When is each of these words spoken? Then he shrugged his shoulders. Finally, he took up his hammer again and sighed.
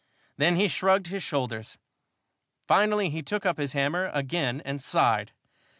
Then 0.35 0.55
he 0.55 0.67
shrugged 0.67 1.05
his 1.09 1.21
shoulders. 1.21 1.77
Finally, 2.67 3.11
he 3.11 3.21
took 3.21 3.45
up 3.45 3.59
his 3.59 3.73
hammer 3.73 4.09
again 4.15 4.59
and 4.65 4.81
sighed. 4.81 5.31